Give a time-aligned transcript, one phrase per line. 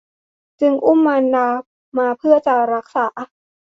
[0.61, 1.47] จึงอุ้มมารดา
[1.97, 3.07] มาเพื่อจะรักษา